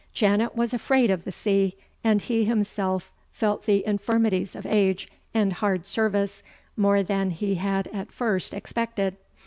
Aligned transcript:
Janet 0.13 0.55
was 0.55 0.73
afraid 0.73 1.11
of 1.11 1.25
the 1.25 1.31
sea, 1.31 1.77
and 2.03 2.23
he 2.23 2.43
himself 2.45 3.11
felt 3.31 3.65
the 3.65 3.85
infirmities 3.85 4.55
of 4.55 4.65
age 4.65 5.07
and 5.31 5.53
hard 5.53 5.85
service 5.85 6.41
more 6.75 7.03
than 7.03 7.29
he 7.29 7.53
had 7.53 7.85
at 7.89 8.11
first 8.11 8.51
expected. 8.51 9.15